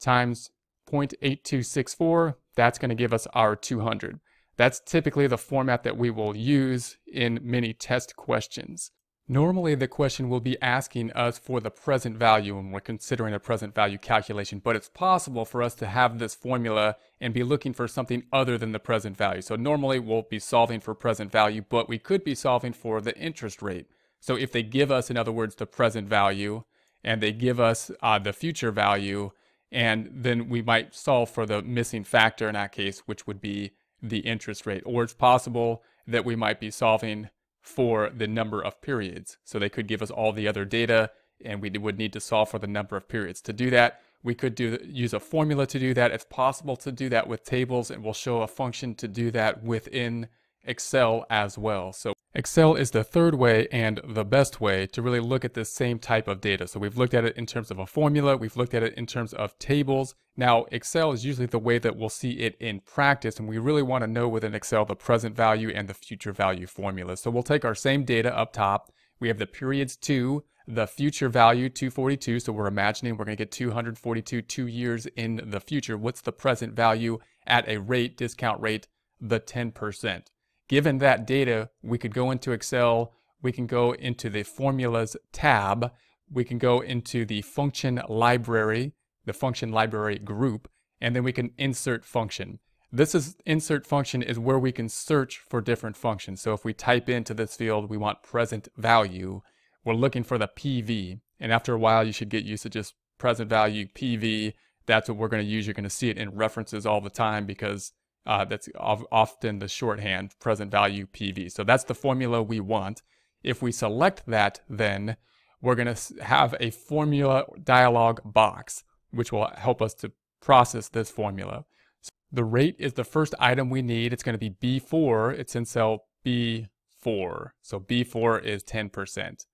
times 0.00 0.50
0.8264, 0.90 2.34
that's 2.56 2.78
going 2.78 2.88
to 2.88 2.94
give 2.94 3.12
us 3.12 3.26
our 3.34 3.54
200. 3.54 4.18
That's 4.56 4.80
typically 4.80 5.26
the 5.26 5.38
format 5.38 5.84
that 5.84 5.96
we 5.96 6.10
will 6.10 6.36
use 6.36 6.98
in 7.06 7.38
many 7.42 7.72
test 7.72 8.16
questions. 8.16 8.90
Normally 9.32 9.76
the 9.76 9.86
question 9.86 10.28
will 10.28 10.40
be 10.40 10.60
asking 10.60 11.12
us 11.12 11.38
for 11.38 11.60
the 11.60 11.70
present 11.70 12.16
value 12.16 12.56
when 12.56 12.72
we're 12.72 12.80
considering 12.80 13.32
a 13.32 13.38
present 13.38 13.76
value 13.76 13.96
calculation, 13.96 14.58
but 14.58 14.74
it's 14.74 14.88
possible 14.88 15.44
for 15.44 15.62
us 15.62 15.76
to 15.76 15.86
have 15.86 16.18
this 16.18 16.34
formula 16.34 16.96
and 17.20 17.32
be 17.32 17.44
looking 17.44 17.72
for 17.72 17.86
something 17.86 18.24
other 18.32 18.58
than 18.58 18.72
the 18.72 18.80
present 18.80 19.16
value. 19.16 19.40
So 19.40 19.54
normally 19.54 20.00
we'll 20.00 20.22
be 20.22 20.40
solving 20.40 20.80
for 20.80 20.96
present 20.96 21.30
value, 21.30 21.62
but 21.68 21.88
we 21.88 21.96
could 21.96 22.24
be 22.24 22.34
solving 22.34 22.72
for 22.72 23.00
the 23.00 23.16
interest 23.16 23.62
rate. 23.62 23.86
So 24.18 24.34
if 24.34 24.50
they 24.50 24.64
give 24.64 24.90
us, 24.90 25.10
in 25.10 25.16
other 25.16 25.30
words, 25.30 25.54
the 25.54 25.64
present 25.64 26.08
value, 26.08 26.64
and 27.04 27.22
they 27.22 27.30
give 27.30 27.60
us 27.60 27.92
uh, 28.02 28.18
the 28.18 28.32
future 28.32 28.72
value, 28.72 29.30
and 29.70 30.10
then 30.12 30.48
we 30.48 30.60
might 30.60 30.92
solve 30.92 31.30
for 31.30 31.46
the 31.46 31.62
missing 31.62 32.02
factor 32.02 32.48
in 32.48 32.54
that 32.54 32.72
case, 32.72 33.04
which 33.06 33.28
would 33.28 33.40
be 33.40 33.74
the 34.02 34.18
interest 34.18 34.66
rate. 34.66 34.82
Or 34.84 35.04
it's 35.04 35.14
possible 35.14 35.84
that 36.04 36.24
we 36.24 36.34
might 36.34 36.58
be 36.58 36.72
solving 36.72 37.30
for 37.60 38.10
the 38.10 38.26
number 38.26 38.62
of 38.62 38.80
periods. 38.80 39.38
So 39.44 39.58
they 39.58 39.68
could 39.68 39.86
give 39.86 40.02
us 40.02 40.10
all 40.10 40.32
the 40.32 40.48
other 40.48 40.64
data 40.64 41.10
and 41.44 41.62
we 41.62 41.70
would 41.70 41.98
need 41.98 42.12
to 42.12 42.20
solve 42.20 42.50
for 42.50 42.58
the 42.58 42.66
number 42.66 42.96
of 42.96 43.08
periods. 43.08 43.40
To 43.42 43.52
do 43.52 43.70
that, 43.70 44.00
we 44.22 44.34
could 44.34 44.54
do 44.54 44.78
use 44.84 45.14
a 45.14 45.20
formula 45.20 45.66
to 45.66 45.78
do 45.78 45.94
that. 45.94 46.10
It's 46.10 46.24
possible 46.24 46.76
to 46.76 46.92
do 46.92 47.08
that 47.08 47.26
with 47.26 47.44
tables 47.44 47.90
and 47.90 48.04
we'll 48.04 48.12
show 48.12 48.42
a 48.42 48.48
function 48.48 48.94
to 48.96 49.08
do 49.08 49.30
that 49.30 49.62
within 49.62 50.28
Excel 50.64 51.24
as 51.30 51.56
well. 51.58 51.92
So 51.92 52.14
Excel 52.34 52.76
is 52.76 52.92
the 52.92 53.02
third 53.02 53.34
way 53.34 53.66
and 53.72 54.00
the 54.04 54.24
best 54.24 54.60
way 54.60 54.86
to 54.86 55.02
really 55.02 55.20
look 55.20 55.44
at 55.44 55.54
this 55.54 55.72
same 55.72 55.98
type 55.98 56.28
of 56.28 56.40
data. 56.40 56.68
So 56.68 56.78
we've 56.78 56.96
looked 56.96 57.14
at 57.14 57.24
it 57.24 57.36
in 57.36 57.46
terms 57.46 57.70
of 57.70 57.78
a 57.78 57.86
formula, 57.86 58.36
we've 58.36 58.56
looked 58.56 58.74
at 58.74 58.82
it 58.82 58.94
in 58.94 59.06
terms 59.06 59.32
of 59.32 59.58
tables. 59.58 60.14
Now 60.36 60.66
Excel 60.70 61.12
is 61.12 61.24
usually 61.24 61.46
the 61.46 61.58
way 61.58 61.78
that 61.78 61.96
we'll 61.96 62.08
see 62.08 62.32
it 62.32 62.56
in 62.60 62.80
practice 62.80 63.38
and 63.38 63.48
we 63.48 63.58
really 63.58 63.82
want 63.82 64.02
to 64.02 64.08
know 64.08 64.28
within 64.28 64.54
Excel 64.54 64.84
the 64.84 64.94
present 64.94 65.34
value 65.34 65.70
and 65.70 65.88
the 65.88 65.94
future 65.94 66.32
value 66.32 66.66
formulas. 66.66 67.20
So 67.20 67.30
we'll 67.30 67.42
take 67.42 67.64
our 67.64 67.74
same 67.74 68.04
data 68.04 68.36
up 68.36 68.52
top. 68.52 68.92
We 69.18 69.28
have 69.28 69.38
the 69.38 69.46
periods 69.46 69.96
2, 69.96 70.44
the 70.68 70.86
future 70.86 71.28
value 71.28 71.68
242. 71.68 72.40
So 72.40 72.52
we're 72.52 72.66
imagining 72.66 73.16
we're 73.16 73.24
going 73.24 73.36
to 73.36 73.44
get 73.44 73.50
242 73.50 74.42
two 74.42 74.66
years 74.66 75.06
in 75.06 75.42
the 75.44 75.60
future. 75.60 75.98
What's 75.98 76.20
the 76.20 76.32
present 76.32 76.74
value 76.74 77.18
at 77.46 77.68
a 77.68 77.78
rate, 77.78 78.16
discount 78.16 78.60
rate, 78.60 78.86
the 79.20 79.40
10%. 79.40 80.22
Given 80.70 80.98
that 80.98 81.26
data, 81.26 81.68
we 81.82 81.98
could 81.98 82.14
go 82.14 82.30
into 82.30 82.52
Excel, 82.52 83.12
we 83.42 83.50
can 83.50 83.66
go 83.66 83.90
into 83.90 84.30
the 84.30 84.44
formulas 84.44 85.16
tab, 85.32 85.90
we 86.30 86.44
can 86.44 86.58
go 86.58 86.78
into 86.78 87.24
the 87.24 87.42
function 87.42 88.00
library. 88.08 88.92
the 89.26 89.32
function 89.32 89.72
library 89.72 90.18
group, 90.18 90.70
and 91.00 91.14
then 91.14 91.24
we 91.24 91.32
can 91.32 91.50
insert 91.58 92.04
function. 92.04 92.60
This 92.92 93.16
is 93.16 93.36
insert 93.44 93.84
function 93.84 94.22
is 94.22 94.38
where 94.38 94.60
we 94.60 94.70
can 94.70 94.88
search 94.88 95.38
for 95.48 95.60
different 95.60 95.96
functions. 95.96 96.40
So 96.40 96.54
if 96.54 96.64
we 96.64 96.72
type 96.72 97.08
into 97.08 97.34
this 97.34 97.56
field, 97.56 97.90
we 97.90 97.96
want 97.96 98.22
present 98.22 98.68
value, 98.76 99.42
we're 99.84 99.94
looking 99.94 100.22
for 100.22 100.38
the 100.38 100.48
PV. 100.48 101.20
And 101.40 101.52
after 101.52 101.74
a 101.74 101.78
while, 101.78 102.04
you 102.04 102.12
should 102.12 102.28
get 102.28 102.44
used 102.44 102.62
to 102.62 102.70
just 102.70 102.94
present 103.18 103.50
value 103.50 103.86
PV. 103.86 104.54
That's 104.86 105.08
what 105.08 105.18
we're 105.18 105.28
going 105.28 105.44
to 105.44 105.50
use. 105.50 105.66
You're 105.66 105.74
going 105.74 105.84
to 105.84 105.90
see 105.90 106.10
it 106.10 106.18
in 106.18 106.36
references 106.36 106.86
all 106.86 107.00
the 107.00 107.10
time 107.10 107.44
because 107.44 107.92
uh, 108.26 108.44
that's 108.44 108.68
often 108.78 109.58
the 109.58 109.68
shorthand 109.68 110.34
present 110.40 110.70
value 110.70 111.06
PV. 111.06 111.50
So 111.50 111.64
that's 111.64 111.84
the 111.84 111.94
formula 111.94 112.42
we 112.42 112.60
want. 112.60 113.02
If 113.42 113.62
we 113.62 113.72
select 113.72 114.24
that, 114.26 114.60
then 114.68 115.16
we're 115.62 115.74
going 115.74 115.94
to 115.94 116.24
have 116.24 116.54
a 116.60 116.70
formula 116.70 117.44
dialog 117.62 118.20
box, 118.24 118.84
which 119.10 119.32
will 119.32 119.50
help 119.56 119.80
us 119.82 119.94
to 119.94 120.12
process 120.40 120.88
this 120.88 121.10
formula. 121.10 121.64
So 122.00 122.10
the 122.32 122.44
rate 122.44 122.76
is 122.78 122.94
the 122.94 123.04
first 123.04 123.34
item 123.38 123.70
we 123.70 123.82
need. 123.82 124.12
It's 124.12 124.22
going 124.22 124.38
to 124.38 124.50
be 124.50 124.80
B4. 124.80 125.38
It's 125.38 125.56
in 125.56 125.64
cell 125.64 126.04
B4. 126.24 127.50
So 127.62 127.80
B4 127.80 128.44
is 128.44 128.62
10%. 128.64 129.46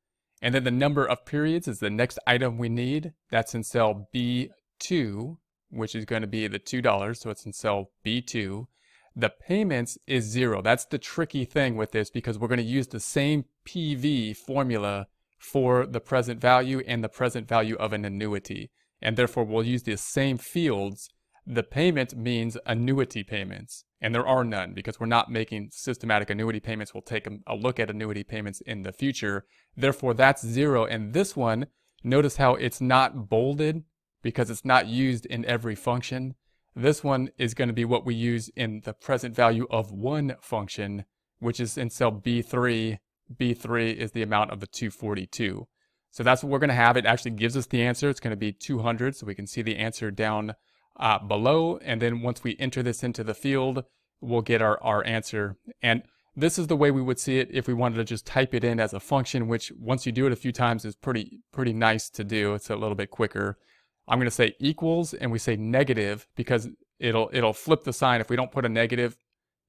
And 0.42 0.54
then 0.54 0.64
the 0.64 0.70
number 0.70 1.04
of 1.04 1.24
periods 1.24 1.66
is 1.66 1.78
the 1.78 1.90
next 1.90 2.18
item 2.26 2.58
we 2.58 2.68
need. 2.68 3.12
That's 3.30 3.54
in 3.54 3.62
cell 3.62 4.08
B2, 4.14 5.38
which 5.70 5.94
is 5.94 6.04
going 6.04 6.22
to 6.22 6.28
be 6.28 6.46
the 6.46 6.58
$2. 6.58 7.16
So 7.16 7.30
it's 7.30 7.46
in 7.46 7.52
cell 7.52 7.90
B2. 8.04 8.66
The 9.14 9.30
payments 9.30 9.96
is 10.06 10.24
zero. 10.24 10.60
That's 10.60 10.84
the 10.84 10.98
tricky 10.98 11.44
thing 11.44 11.76
with 11.76 11.92
this 11.92 12.10
because 12.10 12.38
we're 12.38 12.48
going 12.48 12.58
to 12.58 12.64
use 12.64 12.88
the 12.88 13.00
same 13.00 13.46
PV 13.66 14.36
formula 14.36 15.06
for 15.38 15.86
the 15.86 16.00
present 16.00 16.40
value 16.40 16.82
and 16.86 17.02
the 17.02 17.08
present 17.08 17.48
value 17.48 17.76
of 17.76 17.92
an 17.92 18.04
annuity. 18.04 18.70
And 19.00 19.16
therefore, 19.16 19.44
we'll 19.44 19.64
use 19.64 19.84
the 19.84 19.96
same 19.96 20.38
fields. 20.38 21.08
The 21.46 21.62
payment 21.62 22.16
means 22.16 22.58
annuity 22.66 23.22
payments. 23.22 23.84
And 24.00 24.14
there 24.14 24.26
are 24.26 24.44
none 24.44 24.74
because 24.74 25.00
we're 25.00 25.06
not 25.06 25.30
making 25.30 25.70
systematic 25.72 26.28
annuity 26.28 26.60
payments. 26.60 26.92
We'll 26.92 27.02
take 27.02 27.26
a 27.46 27.54
look 27.54 27.80
at 27.80 27.90
annuity 27.90 28.24
payments 28.24 28.60
in 28.62 28.82
the 28.82 28.92
future. 28.92 29.46
Therefore, 29.76 30.12
that's 30.12 30.44
zero. 30.44 30.84
And 30.84 31.14
this 31.14 31.34
one, 31.34 31.66
notice 32.04 32.36
how 32.36 32.54
it's 32.54 32.80
not 32.80 33.30
bolded 33.30 33.84
because 34.22 34.50
it's 34.50 34.64
not 34.64 34.86
used 34.86 35.26
in 35.26 35.44
every 35.44 35.74
function. 35.74 36.34
This 36.74 37.02
one 37.02 37.30
is 37.38 37.54
going 37.54 37.68
to 37.68 37.74
be 37.74 37.84
what 37.84 38.04
we 38.04 38.14
use 38.14 38.50
in 38.50 38.82
the 38.84 38.92
present 38.92 39.34
value 39.34 39.66
of 39.70 39.92
one 39.92 40.36
function, 40.40 41.04
which 41.38 41.58
is 41.58 41.78
in 41.78 41.90
cell 41.90 42.12
B3. 42.12 42.98
B3 43.34 43.96
is 43.96 44.12
the 44.12 44.22
amount 44.22 44.50
of 44.50 44.60
the 44.60 44.66
242. 44.66 45.66
So 46.10 46.22
that's 46.22 46.42
what 46.42 46.50
we're 46.50 46.58
going 46.58 46.68
to 46.68 46.74
have. 46.74 46.96
It 46.96 47.06
actually 47.06 47.32
gives 47.32 47.56
us 47.56 47.66
the 47.66 47.82
answer. 47.82 48.08
It's 48.08 48.20
going 48.20 48.30
to 48.30 48.36
be 48.36 48.52
200, 48.52 49.16
so 49.16 49.26
we 49.26 49.34
can 49.34 49.46
see 49.46 49.62
the 49.62 49.76
answer 49.76 50.10
down 50.10 50.54
uh, 50.98 51.18
below. 51.18 51.78
And 51.78 52.00
then 52.00 52.22
once 52.22 52.42
we 52.42 52.56
enter 52.58 52.82
this 52.82 53.02
into 53.02 53.24
the 53.24 53.34
field, 53.34 53.84
we'll 54.20 54.42
get 54.42 54.62
our, 54.62 54.82
our 54.82 55.04
answer. 55.06 55.56
And 55.82 56.02
this 56.34 56.58
is 56.58 56.66
the 56.66 56.76
way 56.76 56.90
we 56.90 57.02
would 57.02 57.18
see 57.18 57.38
it 57.38 57.48
if 57.50 57.66
we 57.66 57.74
wanted 57.74 57.96
to 57.96 58.04
just 58.04 58.26
type 58.26 58.54
it 58.54 58.64
in 58.64 58.80
as 58.80 58.92
a 58.92 59.00
function, 59.00 59.48
which 59.48 59.72
once 59.78 60.04
you 60.04 60.12
do 60.12 60.26
it 60.26 60.32
a 60.32 60.36
few 60.36 60.52
times 60.52 60.84
is 60.84 60.94
pretty, 60.94 61.40
pretty 61.52 61.72
nice 61.72 62.10
to 62.10 62.24
do. 62.24 62.54
It's 62.54 62.70
a 62.70 62.76
little 62.76 62.94
bit 62.94 63.10
quicker. 63.10 63.58
I'm 64.08 64.18
going 64.18 64.26
to 64.26 64.30
say 64.30 64.54
equals 64.58 65.14
and 65.14 65.32
we 65.32 65.38
say 65.38 65.56
negative 65.56 66.26
because 66.36 66.68
it'll 66.98 67.30
it'll 67.32 67.52
flip 67.52 67.84
the 67.84 67.92
sign. 67.92 68.20
If 68.20 68.30
we 68.30 68.36
don't 68.36 68.52
put 68.52 68.64
a 68.64 68.68
negative, 68.68 69.16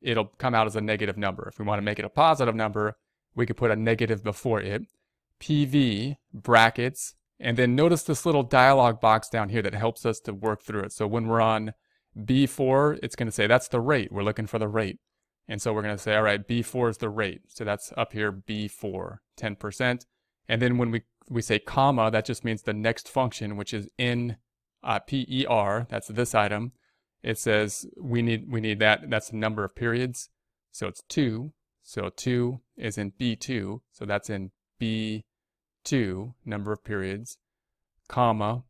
it'll 0.02 0.32
come 0.38 0.54
out 0.54 0.68
as 0.68 0.76
a 0.76 0.82
negative 0.82 1.18
number. 1.18 1.48
If 1.48 1.60
we 1.60 1.66
want 1.66 1.80
to 1.80 1.84
make 1.84 2.00
it 2.00 2.06
a 2.06 2.10
positive 2.10 2.56
number, 2.56 2.98
we 3.36 3.46
could 3.46 3.58
put 3.58 3.72
a 3.72 3.76
negative 3.76 4.24
before 4.24 4.62
it. 4.62 4.84
PV 5.40 6.18
brackets 6.34 7.14
and 7.40 7.58
then 7.58 7.76
notice 7.76 8.04
this 8.04 8.26
little 8.26 8.44
dialog 8.44 9.00
box 9.00 9.30
down 9.30 9.50
here 9.50 9.62
that 9.62 9.76
helps 9.76 10.06
us 10.06 10.20
to 10.22 10.34
work 10.34 10.64
through 10.64 10.82
it. 10.82 10.92
So 10.92 11.06
when 11.06 11.28
we're 11.28 11.42
on 11.42 11.74
B4, 12.18 13.00
it's 13.04 13.16
going 13.16 13.28
to 13.28 13.32
say 13.32 13.46
that's 13.46 13.68
the 13.68 13.80
rate. 13.80 14.12
We're 14.12 14.24
looking 14.24 14.48
for 14.48 14.58
the 14.58 14.68
rate. 14.68 15.00
And 15.48 15.62
so 15.62 15.74
we're 15.74 15.84
going 15.84 15.96
to 15.96 16.02
say, 16.02 16.16
all 16.16 16.24
right, 16.24 16.46
B4 16.46 16.90
is 16.90 16.98
the 16.98 17.10
rate. 17.10 17.42
So 17.48 17.64
that's 17.64 17.94
up 17.96 18.14
here, 18.14 18.32
B4, 18.32 19.20
10%. 19.40 20.06
And 20.48 20.62
then 20.62 20.78
when 20.78 20.92
we 20.92 21.04
we 21.30 21.42
say 21.42 21.60
comma, 21.60 22.10
that 22.12 22.26
just 22.26 22.46
means 22.46 22.62
the 22.62 22.74
next 22.74 23.10
function, 23.10 23.58
which 23.58 23.74
is 23.74 23.90
in 23.98 24.38
uh, 24.84 25.00
PER, 25.00 25.88
that's 25.90 26.08
this 26.08 26.34
item. 26.34 26.72
It 27.22 27.38
says 27.38 27.86
we 28.00 28.22
need 28.22 28.50
we 28.50 28.62
need 28.62 28.80
that, 28.80 29.10
that's 29.10 29.30
the 29.30 29.38
number 29.38 29.64
of 29.64 29.76
periods. 29.76 30.30
So 30.72 30.88
it's 30.88 31.04
2. 31.10 31.52
So 31.84 32.10
2 32.10 32.60
is 32.76 32.98
in 32.98 33.12
B2, 33.12 33.80
so 33.94 34.06
that's 34.06 34.30
in 34.30 34.52
B2, 34.80 36.34
number 36.46 36.74
of 36.74 36.84
periods, 36.84 37.38
comma, 38.10 38.64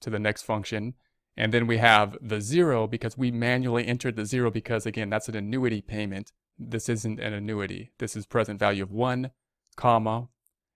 to 0.00 0.10
the 0.10 0.18
next 0.18 0.42
function. 0.42 0.94
And 1.36 1.54
then 1.54 1.68
we 1.68 1.78
have 1.78 2.16
the 2.20 2.40
0 2.40 2.88
because 2.88 3.16
we 3.16 3.30
manually 3.30 3.86
entered 3.86 4.16
the 4.16 4.26
0 4.26 4.50
because, 4.50 4.86
again, 4.86 5.08
that's 5.08 5.28
an 5.28 5.36
annuity 5.36 5.80
payment. 5.80 6.32
This 6.58 6.88
isn't 6.88 7.20
an 7.20 7.32
annuity. 7.32 7.92
This 7.98 8.16
is 8.16 8.26
present 8.26 8.58
value 8.58 8.82
of 8.82 8.90
1, 8.90 9.30
comma, 9.76 10.28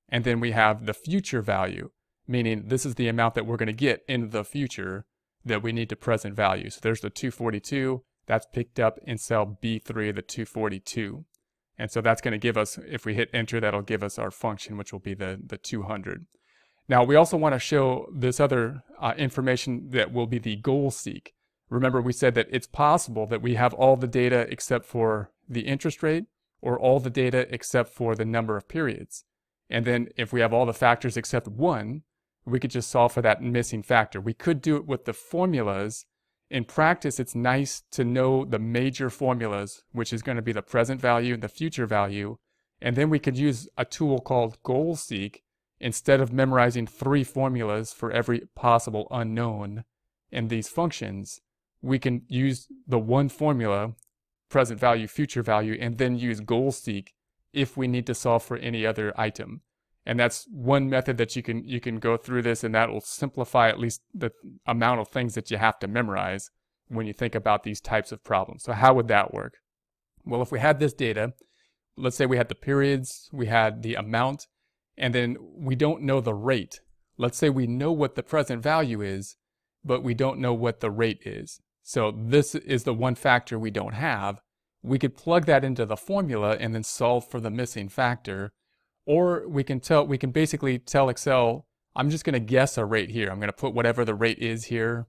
and 0.09 0.25
then 0.25 0.41
we 0.41 0.53
have 0.53 0.87
the 0.87 0.95
future 0.95 1.43
value, 1.43 1.91
meaning 2.27 2.65
this 2.67 2.87
is 2.87 2.95
the 2.95 3.09
amount 3.09 3.35
that 3.35 3.47
we're 3.47 3.57
going 3.57 3.67
to 3.67 3.73
get 3.73 4.05
in 4.09 4.31
the 4.31 4.45
future 4.45 5.07
that 5.45 5.63
we 5.63 5.73
need 5.73 5.89
to 5.89 5.97
present 5.97 6.35
value. 6.35 6.71
So 6.71 6.81
there's 6.83 7.01
the 7.01 7.11
242. 7.11 8.03
That's 8.27 8.47
picked 8.53 8.81
up 8.81 8.99
in 9.05 9.19
cell 9.19 9.59
B3, 9.63 10.15
the 10.15 10.23
242. 10.23 11.25
And 11.79 11.91
so 11.91 12.01
that's 12.01 12.21
going 12.21 12.33
to 12.33 12.39
give 12.39 12.57
us, 12.57 12.79
if 12.89 13.05
we 13.05 13.15
hit 13.15 13.31
enter, 13.33 13.61
that'll 13.61 13.83
give 13.83 14.03
us 14.03 14.19
our 14.19 14.31
function, 14.31 14.77
which 14.77 14.93
will 14.93 15.01
be 15.01 15.15
the, 15.15 15.41
the 15.45 15.59
200. 15.59 16.27
Now, 16.89 17.05
we 17.05 17.17
also 17.17 17.37
want 17.37 17.55
to 17.55 17.59
show 17.59 18.07
this 18.15 18.41
other 18.41 18.83
uh, 19.01 19.15
information 19.19 19.91
that 19.91 20.13
will 20.13 20.27
be 20.27 20.39
the 20.39 20.57
goal 20.57 20.91
seek. 20.91 21.35
Remember, 21.69 22.01
we 22.01 22.13
said 22.13 22.35
that 22.35 22.47
it's 22.51 22.67
possible 22.67 23.27
that 23.27 23.43
we 23.43 23.55
have 23.55 23.75
all 23.75 23.97
the 23.97 24.07
data 24.07 24.47
except 24.49 24.87
for 24.87 25.33
the 25.49 25.63
interest 25.63 26.03
rate 26.03 26.25
or 26.61 26.79
all 26.79 27.01
the 27.01 27.11
data 27.11 27.47
except 27.53 27.91
for 27.91 28.15
the 28.15 28.25
number 28.25 28.57
of 28.57 28.69
periods. 28.69 29.25
And 29.69 29.85
then 29.85 30.09
if 30.17 30.33
we 30.33 30.41
have 30.41 30.53
all 30.53 30.67
the 30.67 30.73
factors 30.73 31.17
except 31.17 31.49
one, 31.49 32.03
we 32.45 32.61
could 32.61 32.71
just 32.71 32.91
solve 32.91 33.13
for 33.13 33.23
that 33.23 33.43
missing 33.43 33.83
factor. 33.83 34.21
We 34.21 34.35
could 34.35 34.63
do 34.63 34.77
it 34.77 34.87
with 34.87 35.05
the 35.05 35.13
formulas. 35.13 36.07
In 36.49 36.65
practice, 36.65 37.19
it's 37.19 37.35
nice 37.35 37.83
to 37.91 38.05
know 38.05 38.45
the 38.45 38.61
major 38.61 39.11
formulas, 39.11 39.83
which 39.93 40.13
is 40.13 40.23
going 40.23 40.37
to 40.37 40.43
be 40.43 40.53
the 40.53 40.63
present 40.63 41.01
value 41.01 41.35
and 41.35 41.43
the 41.43 41.49
future 41.49 41.87
value. 41.87 42.37
And 42.81 42.95
then 42.95 43.11
we 43.11 43.19
could 43.19 43.37
use 43.37 43.69
a 43.77 43.85
tool 43.85 44.21
called 44.21 44.63
GoalSeek 44.63 45.41
instead 45.81 46.21
of 46.21 46.33
memorizing 46.33 46.87
three 46.87 47.25
formulas 47.25 47.93
for 47.93 48.13
every 48.13 48.43
possible 48.55 49.09
unknown 49.11 49.85
in 50.31 50.49
these 50.49 50.69
functions. 50.69 51.41
We 51.83 51.99
can 51.99 52.23
use 52.29 52.69
the 52.87 52.99
one 52.99 53.29
formula, 53.29 53.95
present 54.49 54.79
value, 54.79 55.09
future 55.09 55.43
value, 55.43 55.77
and 55.81 55.99
then 55.99 56.17
use 56.17 56.41
GoalSeek 56.41 57.09
if 57.57 57.77
we 57.77 57.89
need 57.89 58.07
to 58.07 58.15
solve 58.15 58.45
for 58.45 58.57
any 58.59 58.87
other 58.87 59.19
item. 59.19 59.63
And 60.05 60.21
that's 60.21 60.47
one 60.53 60.89
method 60.89 61.17
that 61.17 61.35
you 61.35 61.43
can 61.43 61.65
you 61.65 61.81
can 61.81 61.99
go 61.99 62.17
through 62.17 62.43
this 62.43 62.63
and 62.63 62.75
that 62.75 62.91
will 62.91 63.01
simplify 63.01 63.69
at 63.69 63.81
least 63.81 64.03
the 64.15 64.31
amount 64.67 65.01
of 65.01 65.09
things 65.09 65.35
that 65.35 65.51
you 65.51 65.57
have 65.57 65.81
to 65.81 65.89
memorize 65.89 66.51
when 66.89 67.07
you 67.07 67.13
think 67.13 67.35
about 67.35 67.65
these 67.65 67.81
types 67.81 68.13
of 68.13 68.23
problems. 68.23 68.63
So 68.63 68.73
how 68.73 68.95
would 68.95 69.09
that 69.09 69.35
work? 69.35 69.55
Well, 70.25 70.43
if 70.43 70.53
we 70.53 70.61
had 70.61 70.79
this 70.79 70.93
data, 70.93 71.33
let's 71.97 72.15
say 72.15 72.27
we 72.27 72.37
had 72.37 72.49
the 72.49 72.55
periods, 72.55 73.29
we 73.33 73.47
had 73.47 73.83
the 73.83 73.95
amount, 73.95 74.47
and 74.97 75.13
then 75.13 75.37
we 75.57 75.75
don't 75.75 76.03
know 76.03 76.21
the 76.21 76.35
rate. 76.35 76.81
Let's 77.17 77.39
say 77.39 77.51
we 77.51 77.67
know 77.67 77.91
what 77.91 78.15
the 78.15 78.23
present 78.23 78.63
value 78.63 79.01
is, 79.01 79.37
but 79.85 80.03
we 80.03 80.15
don't 80.15 80.39
know 80.39 80.55
what 80.55 80.81
the 80.81 80.91
rate 80.91 81.23
is. 81.25 81.61
So 81.83 82.13
this 82.17 82.55
is 82.55 82.85
the 82.85 82.95
one 82.95 83.15
factor 83.15 83.59
we 83.59 83.71
don't 83.71 83.95
have 83.95 84.41
we 84.87 84.99
could 84.99 85.17
plug 85.17 85.47
that 85.47 85.65
into 85.65 85.85
the 85.85 85.97
formula 85.97 86.57
and 86.59 86.75
then 86.75 86.85
solve 86.85 87.29
for 87.29 87.41
the 87.41 87.51
missing 87.51 87.89
factor. 87.89 88.53
Or 89.05 89.47
we 89.49 89.65
can 89.65 89.81
tell, 89.81 90.07
we 90.07 90.17
can 90.17 90.31
basically 90.31 90.79
tell 90.79 91.09
Excel, 91.09 91.67
I'm 91.97 92.11
just 92.11 92.25
going 92.25 92.35
to 92.35 92.41
guess 92.41 92.79
a 92.79 92.85
rate 92.85 93.11
here. 93.11 93.29
I'm 93.31 93.39
going 93.39 93.49
to 93.49 93.57
put 93.57 93.75
whatever 93.75 94.05
the 94.05 94.15
rate 94.15 94.39
is 94.39 94.67
here. 94.67 95.07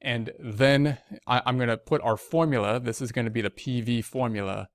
And 0.00 0.32
then 0.38 0.98
I, 1.26 1.42
am 1.46 1.56
going 1.56 1.68
to 1.68 1.76
put 1.76 2.02
our 2.02 2.16
formula. 2.16 2.80
This 2.80 3.00
is 3.00 3.12
going 3.12 3.26
to 3.26 3.30
be 3.30 3.42
the 3.42 3.50
PV 3.50 4.04
formula 4.04 4.68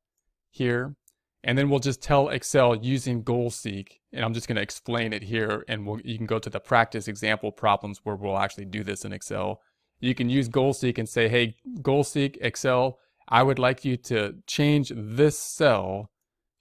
here. 0.50 0.96
And 1.44 1.58
then 1.58 1.70
we'll 1.70 1.80
just 1.80 2.02
tell 2.02 2.30
Excel 2.30 2.76
using 2.76 3.24
GoalSeek, 3.24 4.00
and 4.12 4.26
I'm 4.26 4.34
just 4.34 4.48
going 4.48 4.56
to 4.56 4.62
explain 4.62 5.14
it 5.14 5.24
here. 5.24 5.64
And 5.68 5.86
we'll, 5.86 6.00
you 6.02 6.18
can 6.18 6.26
go 6.26 6.40
to 6.40 6.50
the 6.50 6.60
practice 6.60 7.08
example 7.08 7.52
problems 7.52 8.00
where 8.04 8.16
we'll 8.16 8.38
actually 8.38 8.66
do 8.66 8.84
this 8.84 9.04
in 9.06 9.14
Excel. 9.14 9.62
You 10.00 10.16
can 10.16 10.30
use 10.30 10.50
GoalSeek 10.50 10.98
and 10.98 11.08
say, 11.08 11.28
hey, 11.28 11.56
GoalSeek, 11.82 12.38
Excel, 12.42 13.00
I 13.28 13.44
would 13.44 13.60
like 13.60 13.84
you 13.84 13.98
to 13.98 14.36
change 14.48 14.92
this 14.96 15.38
cell 15.38 16.10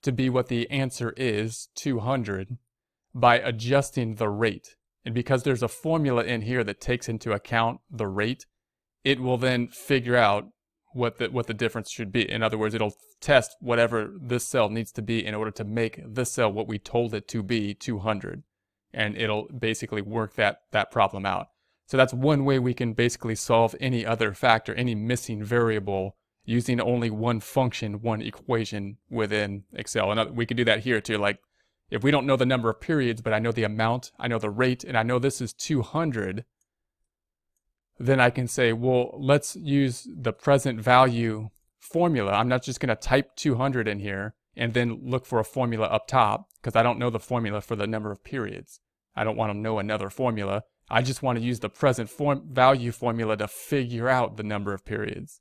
to 0.02 0.12
be 0.12 0.28
what 0.28 0.48
the 0.48 0.68
answer 0.70 1.14
is, 1.16 1.68
200, 1.76 2.58
by 3.14 3.38
adjusting 3.38 4.16
the 4.16 4.28
rate. 4.28 4.76
And 5.04 5.14
because 5.14 5.44
there's 5.44 5.62
a 5.62 5.68
formula 5.68 6.24
in 6.24 6.42
here 6.42 6.64
that 6.64 6.80
takes 6.80 7.08
into 7.08 7.32
account 7.32 7.80
the 7.90 8.08
rate, 8.08 8.46
it 9.04 9.20
will 9.20 9.38
then 9.38 9.68
figure 9.68 10.16
out 10.16 10.48
what 10.92 11.18
the, 11.18 11.30
what 11.30 11.46
the 11.46 11.54
difference 11.54 11.90
should 11.90 12.10
be. 12.10 12.28
In 12.28 12.42
other 12.42 12.58
words, 12.58 12.74
it'll 12.74 12.94
test 13.20 13.56
whatever 13.60 14.10
this 14.20 14.44
cell 14.44 14.68
needs 14.68 14.90
to 14.92 15.02
be 15.02 15.24
in 15.24 15.34
order 15.34 15.50
to 15.52 15.64
make 15.64 16.00
this 16.04 16.32
cell 16.32 16.52
what 16.52 16.66
we 16.66 16.78
told 16.78 17.14
it 17.14 17.28
to 17.28 17.42
be 17.42 17.74
200. 17.74 18.42
And 18.92 19.16
it'll 19.16 19.48
basically 19.48 20.02
work 20.02 20.34
that, 20.34 20.62
that 20.72 20.90
problem 20.90 21.24
out. 21.24 21.48
So 21.86 21.96
that's 21.96 22.14
one 22.14 22.44
way 22.44 22.58
we 22.58 22.74
can 22.74 22.94
basically 22.94 23.36
solve 23.36 23.76
any 23.78 24.04
other 24.04 24.34
factor, 24.34 24.74
any 24.74 24.94
missing 24.94 25.44
variable 25.44 26.16
using 26.46 26.80
only 26.80 27.10
one 27.10 27.40
function, 27.40 28.00
one 28.00 28.22
equation 28.22 28.96
within 29.10 29.64
Excel. 29.74 30.10
And 30.10 30.20
uh, 30.20 30.26
we 30.32 30.46
could 30.46 30.56
do 30.56 30.64
that 30.64 30.80
here 30.80 31.00
too. 31.00 31.18
Like 31.18 31.40
if 31.90 32.02
we 32.02 32.10
don't 32.10 32.26
know 32.26 32.36
the 32.36 32.46
number 32.46 32.70
of 32.70 32.80
periods, 32.80 33.20
but 33.20 33.34
I 33.34 33.38
know 33.38 33.52
the 33.52 33.64
amount, 33.64 34.12
I 34.18 34.28
know 34.28 34.38
the 34.38 34.50
rate, 34.50 34.84
and 34.84 34.96
I 34.96 35.02
know 35.02 35.18
this 35.18 35.40
is 35.40 35.52
200, 35.52 36.44
then 37.98 38.20
I 38.20 38.30
can 38.30 38.46
say, 38.46 38.72
well, 38.72 39.10
let's 39.18 39.56
use 39.56 40.06
the 40.10 40.32
present 40.32 40.80
value 40.80 41.50
formula. 41.80 42.32
I'm 42.32 42.48
not 42.48 42.62
just 42.62 42.80
going 42.80 42.88
to 42.88 42.96
type 42.96 43.36
200 43.36 43.88
in 43.88 43.98
here 43.98 44.34
and 44.56 44.72
then 44.72 45.00
look 45.02 45.26
for 45.26 45.38
a 45.38 45.44
formula 45.44 45.86
up 45.86 46.06
top 46.06 46.48
because 46.60 46.76
I 46.76 46.82
don't 46.82 46.98
know 46.98 47.10
the 47.10 47.20
formula 47.20 47.60
for 47.60 47.76
the 47.76 47.86
number 47.86 48.10
of 48.10 48.24
periods. 48.24 48.80
I 49.14 49.24
don't 49.24 49.36
want 49.36 49.52
to 49.52 49.58
know 49.58 49.78
another 49.78 50.10
formula. 50.10 50.62
I 50.88 51.02
just 51.02 51.22
want 51.22 51.38
to 51.38 51.44
use 51.44 51.60
the 51.60 51.68
present 51.68 52.08
form 52.10 52.48
value 52.50 52.92
formula 52.92 53.36
to 53.38 53.48
figure 53.48 54.08
out 54.08 54.36
the 54.36 54.42
number 54.42 54.72
of 54.72 54.84
periods. 54.84 55.40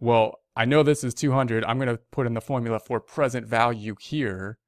Well, 0.00 0.40
I 0.56 0.64
know 0.64 0.82
this 0.82 1.04
is 1.04 1.14
200. 1.14 1.64
I'm 1.64 1.78
going 1.78 1.88
to 1.88 2.00
put 2.10 2.26
in 2.26 2.34
the 2.34 2.40
formula 2.40 2.80
for 2.80 3.00
present 3.00 3.46
value 3.46 3.94
here. 4.00 4.58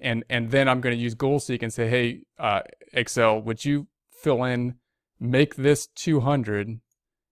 And, 0.00 0.24
and 0.28 0.50
then 0.50 0.68
I'm 0.68 0.80
going 0.80 0.96
to 0.96 1.00
use 1.00 1.14
GoalSeek 1.14 1.62
and 1.62 1.72
say, 1.72 1.88
hey, 1.88 2.22
uh, 2.38 2.62
Excel, 2.92 3.40
would 3.40 3.64
you 3.64 3.86
fill 4.22 4.42
in, 4.42 4.76
make 5.20 5.54
this 5.56 5.86
200 5.86 6.80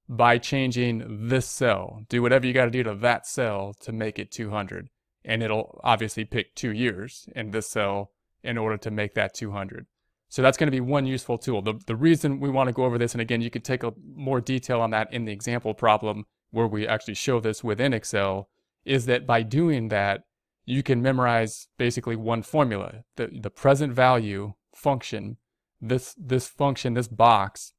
by 0.08 0.38
changing 0.38 1.28
this 1.28 1.46
cell. 1.46 2.02
Do 2.08 2.22
whatever 2.22 2.46
you 2.46 2.52
got 2.52 2.66
to 2.66 2.70
do 2.70 2.82
to 2.82 2.94
that 2.96 3.26
cell 3.26 3.74
to 3.80 3.92
make 3.92 4.18
it 4.18 4.30
200. 4.30 4.88
And 5.24 5.42
it'll 5.42 5.80
obviously 5.82 6.24
pick 6.24 6.54
two 6.54 6.72
years 6.72 7.28
in 7.34 7.50
this 7.50 7.68
cell 7.68 8.10
in 8.42 8.58
order 8.58 8.76
to 8.76 8.90
make 8.90 9.14
that 9.14 9.34
200. 9.34 9.86
So 10.28 10.42
that's 10.42 10.56
going 10.56 10.66
to 10.66 10.72
be 10.72 10.80
one 10.80 11.06
useful 11.06 11.38
tool. 11.38 11.62
The, 11.62 11.74
the 11.86 11.96
reason 11.96 12.40
we 12.40 12.50
want 12.50 12.68
to 12.68 12.72
go 12.72 12.84
over 12.84 12.98
this, 12.98 13.12
and 13.12 13.20
again, 13.20 13.42
you 13.42 13.50
could 13.50 13.64
take 13.64 13.82
a 13.82 13.92
more 14.14 14.40
detail 14.40 14.80
on 14.80 14.90
that 14.90 15.12
in 15.12 15.24
the 15.24 15.32
example 15.32 15.74
problem 15.74 16.26
where 16.52 16.66
we 16.66 16.87
actually 16.87 17.14
show 17.14 17.40
this 17.40 17.64
within 17.64 17.92
Excel, 17.92 18.49
is 18.85 19.06
that 19.06 19.26
by 19.26 19.42
doing 19.42 19.88
that, 19.88 20.23
you 20.64 20.82
can 20.82 21.02
memorize 21.02 21.66
basically 21.76 22.14
one 22.14 22.42
formula. 22.42 23.02
The, 23.16 23.30
the 23.32 23.50
present 23.50 23.92
value 23.92 24.54
function, 24.75 25.38
this, 25.80 26.14
this 26.16 26.47
function, 26.47 26.94
this 26.94 27.09
box, 27.09 27.73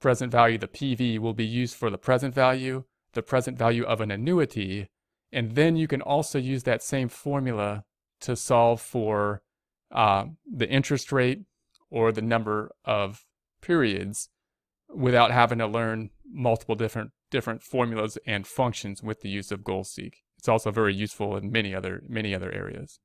present 0.00 0.32
value, 0.32 0.56
the 0.56 0.68
PV, 0.68 1.18
will 1.18 1.34
be 1.34 1.44
used 1.44 1.76
for 1.76 1.90
the 1.90 1.98
present 1.98 2.34
value, 2.34 2.84
the 3.12 3.22
present 3.22 3.58
value 3.58 3.84
of 3.84 4.00
an 4.00 4.10
annuity, 4.10 4.88
and 5.32 5.54
then 5.54 5.76
you 5.76 5.86
can 5.86 6.02
also 6.02 6.38
use 6.38 6.62
that 6.62 6.82
same 6.82 7.08
formula 7.08 7.84
to 8.20 8.36
solve 8.36 8.80
for 8.80 9.42
uh, 9.92 10.24
the 10.50 10.68
interest 10.68 11.12
rate 11.12 11.42
or 11.90 12.12
the 12.12 12.22
number 12.22 12.72
of 12.84 13.24
periods 13.60 14.28
without 14.92 15.30
having 15.30 15.58
to 15.58 15.66
learn 15.66 16.10
multiple 16.32 16.74
different 16.74 17.10
different 17.30 17.62
formulas 17.62 18.18
and 18.26 18.46
functions 18.46 19.02
with 19.02 19.20
the 19.20 19.28
use 19.28 19.50
of 19.50 19.60
GoalSeek. 19.60 20.14
It's 20.38 20.48
also 20.48 20.70
very 20.70 20.94
useful 20.94 21.36
in 21.36 21.50
many 21.50 21.74
other 21.74 22.02
many 22.08 22.34
other 22.34 22.52
areas. 22.52 22.98